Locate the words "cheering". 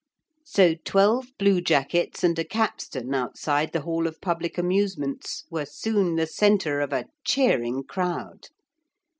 7.23-7.83